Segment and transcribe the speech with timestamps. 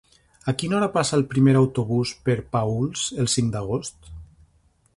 [0.51, 4.13] A quina hora passa el primer autobús per Paüls el cinc d'agost?